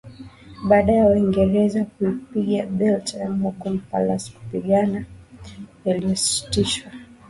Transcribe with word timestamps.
Baada 0.67 0.93
ya 0.93 1.05
Waingereza 1.07 1.83
kuipiga 1.85 2.65
Beit 2.65 3.15
al 3.15 3.39
Hukum 3.39 3.79
Palace 3.79 4.31
mapigano 4.35 5.05
yalisitishwa 5.85 6.91